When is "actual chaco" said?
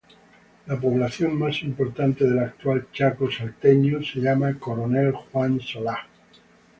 2.39-3.29